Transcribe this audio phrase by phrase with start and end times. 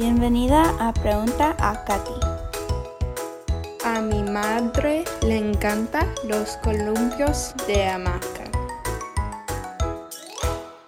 [0.00, 2.14] Bienvenida a Pregunta a Katy.
[3.84, 8.50] A mi madre le encantan los columpios de hamaca.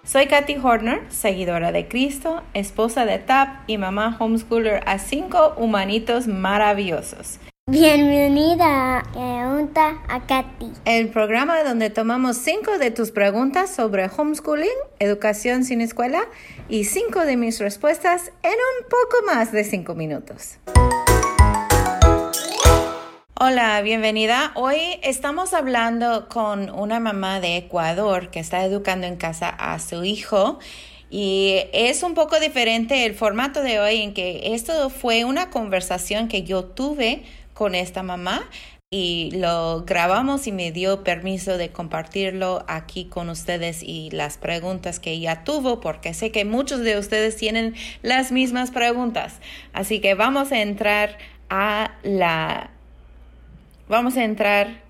[0.03, 6.25] Soy Katy Horner, seguidora de Cristo, esposa de TAP y mamá homeschooler a cinco humanitos
[6.25, 7.37] maravillosos.
[7.73, 10.73] Bienvenida a Pregunta a Katy.
[10.85, 14.69] El programa donde tomamos cinco de tus preguntas sobre homeschooling,
[14.99, 16.21] educación sin escuela
[16.69, 20.59] y cinco de mis respuestas en un poco más de cinco minutos.
[23.39, 24.51] Hola, bienvenida.
[24.53, 30.03] Hoy estamos hablando con una mamá de Ecuador que está educando en casa a su
[30.03, 30.59] hijo
[31.09, 36.27] y es un poco diferente el formato de hoy en que esto fue una conversación
[36.27, 38.49] que yo tuve con esta mamá
[38.95, 44.99] y lo grabamos y me dio permiso de compartirlo aquí con ustedes y las preguntas
[44.99, 49.39] que ella tuvo porque sé que muchos de ustedes tienen las mismas preguntas.
[49.73, 51.17] Así que vamos a entrar
[51.49, 52.69] a la
[53.87, 54.83] vamos a entrar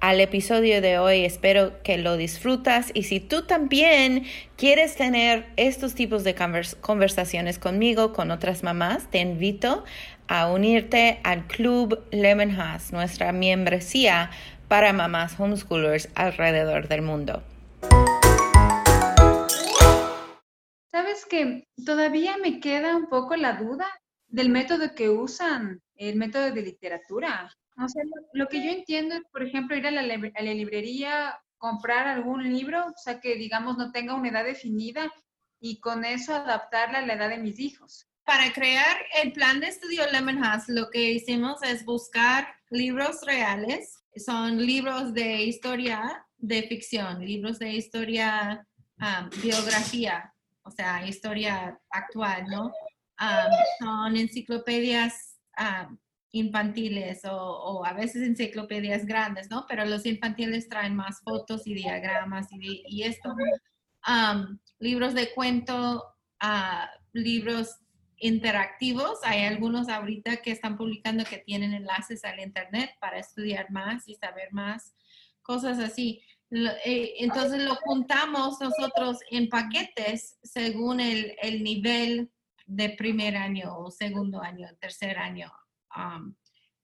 [0.00, 1.26] al episodio de hoy.
[1.26, 4.24] Espero que lo disfrutas y si tú también
[4.56, 6.34] quieres tener estos tipos de
[6.80, 9.84] conversaciones conmigo, con otras mamás, te invito
[10.30, 14.30] a unirte al Club Lemon House, nuestra membresía
[14.68, 17.42] para mamás homeschoolers alrededor del mundo.
[20.88, 23.86] Sabes que todavía me queda un poco la duda
[24.28, 27.52] del método que usan, el método de literatura.
[27.76, 32.44] O sea, lo, que yo entiendo es, por ejemplo, ir a la librería, comprar algún
[32.44, 35.12] libro, o sea, que digamos no tenga una edad definida
[35.58, 39.66] y con eso adaptarla a la edad de mis hijos para crear el plan de
[39.66, 44.04] estudio Lemon House, lo que hicimos es buscar libros reales.
[44.24, 48.64] Son libros de historia de ficción, libros de historia,
[49.00, 52.66] um, biografía, o sea, historia actual, ¿no?
[53.20, 55.98] Um, son enciclopedias um,
[56.30, 59.66] infantiles o, a veces enciclopedias grandes, ¿no?
[59.68, 63.34] Pero los infantiles traen más fotos y diagramas y, esto.
[64.78, 66.04] libros de cuento,
[66.44, 67.80] uh, libros
[68.20, 69.18] interactivos.
[69.24, 74.14] Hay algunos ahorita que están publicando que tienen enlaces al Internet para estudiar más y
[74.14, 74.94] saber más,
[75.42, 76.22] cosas así.
[76.50, 82.30] Eh, entonces lo juntamos nosotros en paquetes según el, nivel
[82.66, 85.50] de primer año o segundo año, tercer año.
[85.96, 86.34] Um,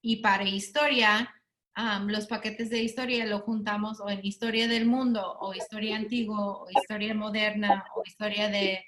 [0.01, 1.33] y para historia,
[1.77, 6.61] um, los paquetes de historia lo juntamos o en historia del mundo, o historia antigua,
[6.61, 8.83] o historia moderna, o historia de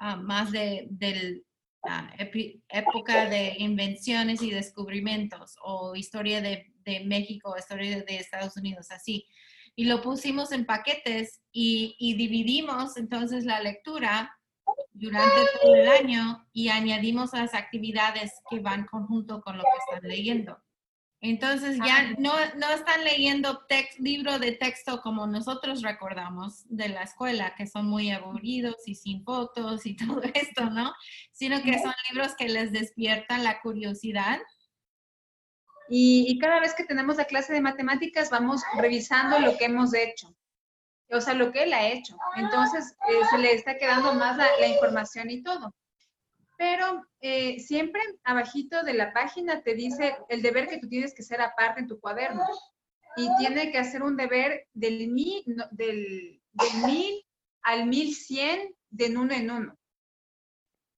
[0.00, 1.44] um, más de, del
[2.68, 6.68] época de invenciones y descubrimientos o historia de,
[7.04, 9.26] México, historia de, Estados Unidos, así.
[9.74, 14.30] Y lo pusimos en paquetes y, y dividimos entonces la lectura
[14.92, 20.08] durante todo el año y añadimos las actividades que van conjunto con lo que están
[20.08, 20.58] leyendo.
[21.24, 27.04] Entonces ya no, no están leyendo text, libro de texto como nosotros recordamos de la
[27.04, 30.92] escuela, que son muy aburridos y sin fotos y todo esto, ¿no?
[31.30, 34.40] Sino que son libros que les despiertan la curiosidad.
[35.88, 40.34] Y, cada vez que tenemos la clase de matemáticas vamos revisando lo que hemos hecho,
[41.10, 42.16] o sea, lo que él ha hecho.
[42.36, 45.72] Entonces eh, se le está quedando más la información y todo
[46.56, 51.22] pero eh, siempre abajito de la página te dice el deber que tú tienes que
[51.22, 52.44] hacer aparte en tu cuaderno.
[53.14, 57.26] Y tiene que hacer un deber del mil, del, del mil
[57.62, 59.78] al mil cien de uno en uno.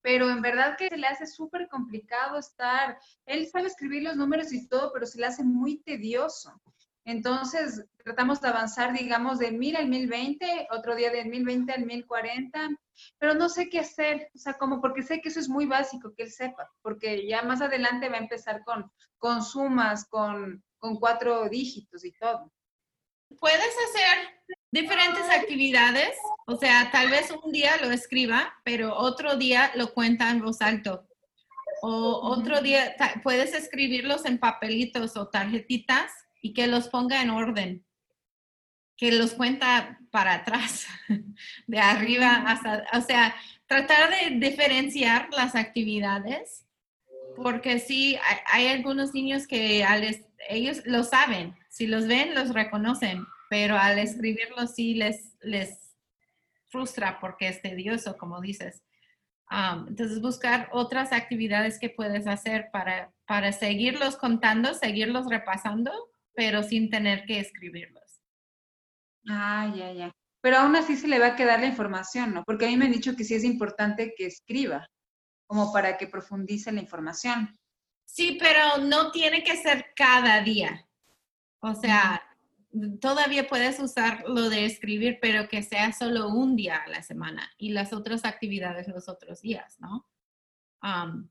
[0.01, 4.53] Pero en verdad que se le hace súper complicado estar, él sabe escribir los números
[4.53, 6.53] y todo, pero se le hace muy tedioso.
[7.05, 12.69] Entonces, tratamos de avanzar, digamos, de 1000 al 1020, otro día de 1020 al 1040,
[13.19, 16.15] pero no sé qué hacer, o sea, como porque sé que eso es muy básico
[16.17, 20.99] que él sepa, porque ya más adelante va a empezar con, con sumas, con, con
[20.99, 22.51] cuatro dígitos y todo.
[23.39, 26.17] Puedes hacer diferentes actividades,
[26.47, 30.63] o sea, tal vez un día lo escriba, pero otro día lo cuenta en voz
[30.63, 31.07] alto.
[31.83, 36.11] O otro día puedes escribirlos en papelitos o tarjetitas
[36.45, 37.87] y que los ponga en orden,
[38.99, 40.87] que los cuenta para atrás,
[41.67, 43.35] de arriba hasta, o sea,
[43.67, 46.67] tratar de diferenciar las actividades,
[47.35, 48.19] porque sí,
[48.53, 49.87] hay, algunos niños que
[50.51, 55.95] ellos lo saben, si los ven, los reconocen, pero al escribirlo sí les, les
[56.69, 58.83] frustra porque es tedioso, como dices.
[59.51, 65.91] Um, entonces, buscar otras actividades que puedes hacer para, para seguirlos contando, seguirlos repasando
[66.35, 68.23] pero sin tener que escribirlos.
[69.29, 70.13] Ah, ya, ya.
[70.41, 72.45] Pero aún así se le va a quedar la información, ¿no?
[72.45, 74.89] Porque a mí me han dicho que sí es importante que escriba.
[75.47, 77.55] como para que profundice la información.
[78.07, 80.89] Sí, pero no tiene que ser cada día.
[81.61, 82.23] O sea,
[83.01, 87.51] todavía puedes usar lo de escribir, pero que sea solo un día a la semana
[87.59, 90.09] y las otras actividades los otros días, ¿no?
[90.83, 91.29] Um,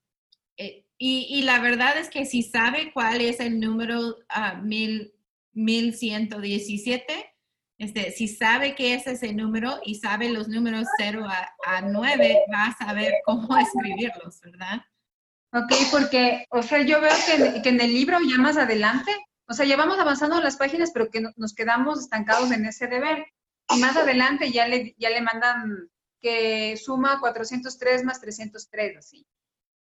[0.57, 5.13] eh, y, la verdad es que si sabe cuál es el número uh, mil,
[5.53, 7.33] 1117,
[7.77, 12.45] este, si sabe que es ese número y sabe los números 0 a, a 9,
[12.53, 14.81] va a saber cómo escribirlos, ¿verdad?
[15.51, 19.11] Ok, porque, o sea, yo veo que, que en el libro ya más adelante
[19.47, 23.25] o sea, llevamos avanzando las páginas, pero que nos quedamos estancados en ese deber.
[23.69, 25.89] Y más adelante ya le, ya le mandan
[26.19, 29.27] que suma 403 más 303, así.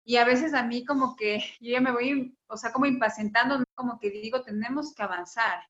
[0.07, 3.61] Y a veces a mí como que yo ya me voy, o sea, como impacientando,
[3.75, 5.61] como que digo, tenemos que avanzar.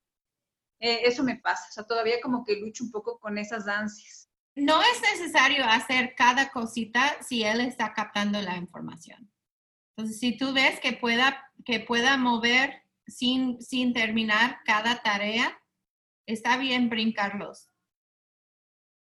[0.79, 4.29] Eh, eso me pasa, o sea, todavía como que lucho un poco con esas ansias.
[4.55, 9.31] No es necesario hacer cada cosita si él está captando la información.
[9.95, 15.59] Entonces, si tú ves que pueda, que pueda mover sin, sin terminar cada tarea,
[16.27, 17.71] está bien brincarlos.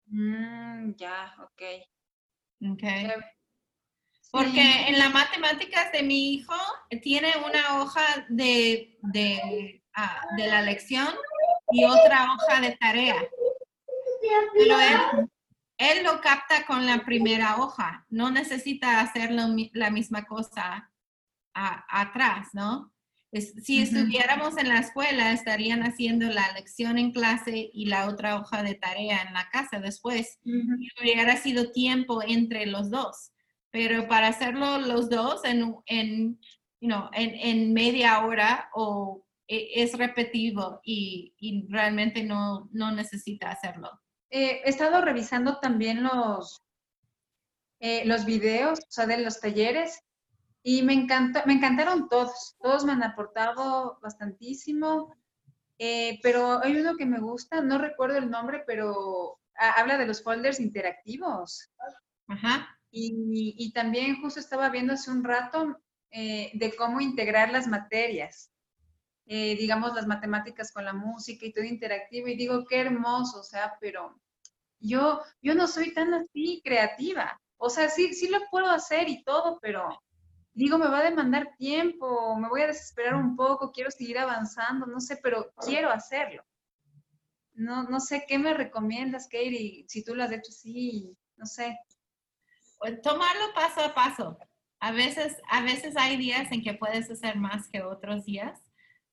[0.07, 1.63] Mm, ya, ok.
[2.73, 3.09] okay.
[4.35, 6.57] Porque en las matemáticas de mi hijo
[7.03, 11.07] tiene una hoja de, de, ah, de la lección
[11.71, 13.15] y otra hoja de tarea.
[14.55, 15.31] Pero él,
[15.79, 20.91] él, lo capta con la primera hoja, no necesita hacer la misma cosa
[21.53, 22.93] atrás, ¿no?
[23.41, 28.65] si estuviéramos en la escuela, estarían haciendo la lección en clase y la otra hoja
[28.65, 30.39] de tarea en la casa después.
[30.45, 33.31] y hubiera sido tiempo entre los dos.
[33.75, 36.39] Pero para hacerlo los dos en, en,
[36.81, 43.91] en, media hora o e, es repetitivo y, realmente no, no necesita hacerlo.
[44.31, 46.63] Eh, he estado revisando también los,
[47.81, 50.05] eh, los videos, o sea, de los talleres
[50.63, 55.17] y me, encantó, me encantaron todos, todos me han aportado bastantísimo,
[55.81, 60.23] eh, pero hay uno que me gusta, no recuerdo el nombre, pero habla de los
[60.23, 61.73] folders interactivos.
[62.29, 62.69] Ajá.
[62.97, 65.77] Y, y también justo estaba viendo hace un rato
[66.13, 68.53] eh, de cómo integrar las materias,
[69.27, 73.43] eh, digamos las matemáticas con la música y todo interactivo, y digo, qué hermoso, o
[73.43, 74.21] sea, pero
[74.79, 77.41] yo, yo no soy tan así creativa.
[77.57, 79.89] O sea, sí, sí lo puedo hacer y todo, pero
[80.53, 84.87] digo, me va a demandar tiempo, me voy a desesperar un poco, quiero seguir avanzando,
[84.87, 86.45] no sé, pero quiero hacerlo.
[87.55, 89.85] No, no sé, ¿qué me recomiendas, Katie?
[89.89, 91.77] Si tú lo has hecho así, no sé.
[92.85, 94.39] Pues, tomarlo paso a paso.
[94.79, 98.61] A veces, a veces hay días en que puedes hacer más que otros días,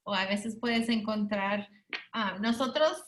[0.04, 1.70] o a veces puedes encontrar,
[2.12, 3.02] ah, nosotros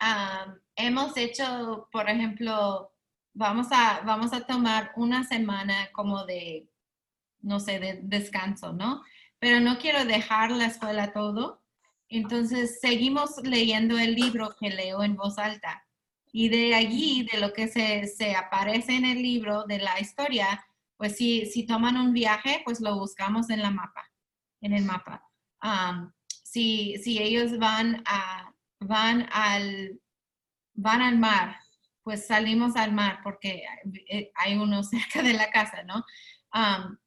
[0.00, 2.92] ah, hemos hecho, por ejemplo,
[3.34, 6.68] vamos a, vamos a tomar una semana como de
[7.40, 9.00] no sé, de descanso, ¿no?
[9.38, 11.62] Pero no quiero dejar la escuela todo.
[12.08, 15.83] Entonces, seguimos leyendo el libro que leo en voz alta.
[16.36, 20.66] Y de allí, de lo que se, aparece en el libro, de la historia,
[20.96, 24.02] pues si, si toman un viaje, pues lo buscamos en la mapa,
[24.60, 25.22] en el mapa.
[26.42, 30.00] si, si ellos van, a, van, al,
[30.74, 31.56] van al mar,
[32.02, 33.62] pues salimos al mar porque
[34.34, 36.04] hay uno cerca de la casa, ¿no?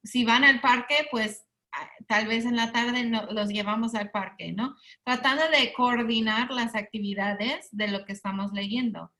[0.04, 4.52] si van al parque, pues ah, tal vez en la tarde los llevamos al parque,
[4.52, 4.74] ¿no?
[5.04, 9.12] Tratando de coordinar las actividades de lo que estamos leyendo.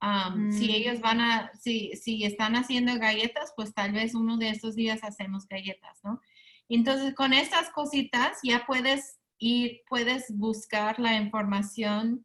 [0.00, 0.70] Si mm.
[0.70, 5.02] ellos van a, si, si están haciendo galletas, pues tal vez uno de estos días
[5.02, 6.20] hacemos galletas, ¿no?
[6.68, 12.24] Entonces, con estas cositas ya puedes ir, puedes buscar la información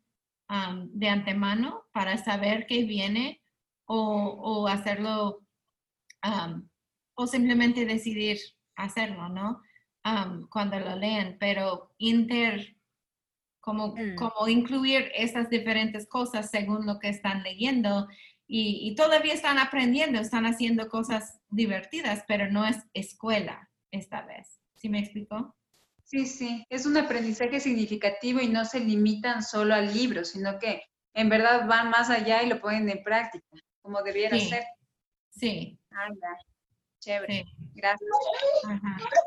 [0.92, 3.42] de antemano para saber qué viene
[3.86, 5.39] o, o hacerlo
[7.15, 8.38] o simplemente decidir
[8.75, 9.62] hacerlo, ¿no?
[10.50, 12.73] cuando lo leen, pero inter,
[13.63, 14.15] como, mm.
[14.15, 18.08] como incluir esas diferentes cosas según lo que están leyendo
[18.46, 24.60] y, todavía están aprendiendo, están haciendo cosas divertidas, pero no es escuela esta vez.
[24.75, 25.55] ¿Sí me explicó?
[26.03, 30.84] Sí, sí, es un aprendizaje significativo y no se limitan solo al libro, sino que
[31.15, 33.48] en verdad van más allá y lo ponen en práctica,
[33.82, 34.65] como debiera ser.
[35.32, 35.79] Sí.
[37.04, 37.46] Chévere.
[37.76, 38.10] Gracias.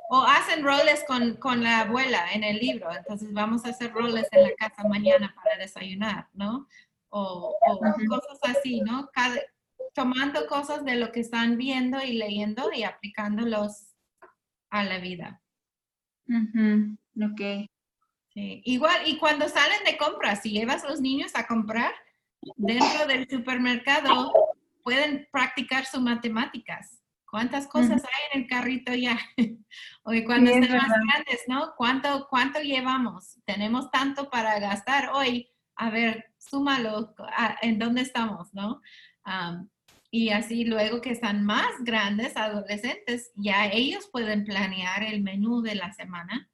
[0.08, 2.88] O hacen roles con, la abuela en el libro.
[2.94, 6.66] Entonces vamos a hacer roles en la casa mañana para desayunar, ¿no?
[7.10, 7.56] O,
[8.08, 9.10] cosas así, ¿no?
[9.94, 13.94] tomando cosas de lo que están viendo y leyendo y aplicándolos
[14.68, 15.42] a la vida.
[16.28, 17.70] Ok.
[18.34, 18.62] Sí.
[18.66, 21.94] Igual, y cuando salen de compras, si llevas a los niños a comprar
[22.56, 24.32] dentro del supermercado,
[24.82, 29.18] pueden practicar sus matemáticas ¿Cuántas cosas hay en el carrito ya?
[30.04, 31.74] o cuando estén más grandes, ¿no?
[31.76, 33.40] ¿Cuánto, ¿Cuánto llevamos?
[33.44, 35.48] Tenemos tanto para gastar hoy.
[35.74, 37.14] A ver, súmalo,
[37.62, 38.80] ¿en dónde estamos, no?
[40.08, 45.74] y así luego que están más grandes, adolescentes, ya ellos pueden planear el menú de
[45.74, 46.48] la semana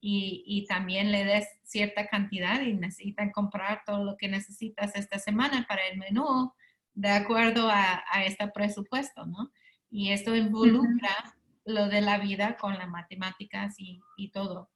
[0.00, 5.18] y, y, también le des cierta cantidad y necesitan comprar todo lo que necesitas esta
[5.18, 6.52] semana para el menú
[6.92, 9.50] de acuerdo a, a este presupuesto, ¿no?
[9.96, 14.68] Y esto involucra lo de la vida con las matemáticas y, y, todo.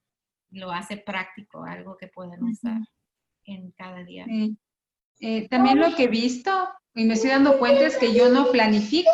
[0.49, 2.79] Lo hace práctico, algo que pueden usar
[3.43, 4.25] en cada día.
[5.19, 8.49] Eh, también lo que he visto y me estoy dando cuenta es que yo no
[8.49, 9.11] planifico.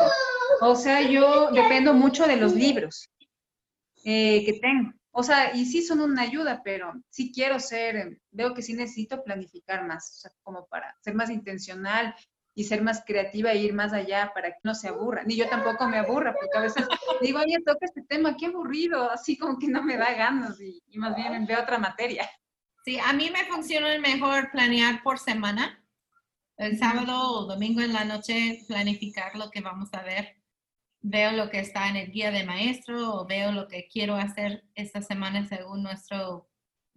[0.62, 3.10] O sea, yo dependo mucho de los libros
[4.04, 4.94] eh, que tengo.
[5.10, 9.24] O sea, y sí son una ayuda, pero sí quiero ser, veo que sí necesito
[9.24, 12.14] planificar más, o sea, como para ser más intencional
[12.56, 15.24] y ser más creativa e ir más allá para que no se aburra.
[15.24, 16.88] Ni yo tampoco me aburra, porque a veces
[17.22, 20.82] digo, oye, toca este tema, qué aburrido, así como que no me da ganas y,
[20.88, 22.30] y más bien veo otra materia.
[22.86, 25.84] Sí, a mí me funciona mejor planear por semana.
[26.58, 30.38] El sábado o domingo en la noche planificar lo que vamos a ver
[31.08, 34.64] veo lo que está en el guía de maestro o veo lo que quiero hacer
[34.74, 36.50] esta semana según nuestro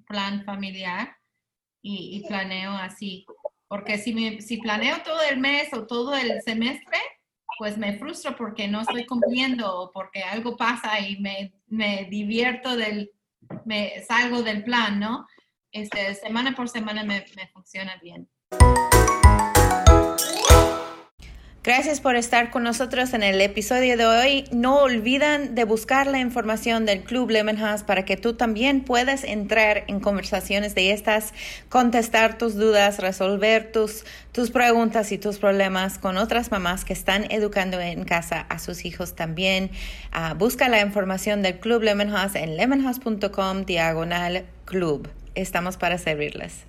[0.06, 1.14] plan familiar
[1.82, 3.26] y, planeo así.
[3.68, 6.98] Porque si, me, si planeo todo el mes o todo el semestre,
[7.58, 12.76] pues me frustro porque no estoy cumpliendo o porque algo pasa y me, me divierto
[12.76, 13.10] del,
[13.64, 15.26] me salgo del plan, ¿no?
[15.70, 18.28] Este, semana por semana me, me funciona bien.
[21.64, 24.44] Gracias por estar con nosotros en el episodio de hoy.
[24.52, 29.24] No olviden de buscar la información del Club Lemon House para que tú también puedas
[29.24, 31.34] entrar en conversaciones de estas,
[31.68, 37.26] contestar tus dudas, resolver tus, tus preguntas y tus problemas con otras mamás que están
[37.28, 39.72] educando en casa a sus hijos también.
[40.14, 45.10] Uh, busca la información del Club Lemon House en lemonhouse.com diagonal club.
[45.34, 46.68] Estamos para servirles.